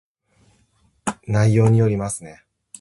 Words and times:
内容によります 1.27 2.23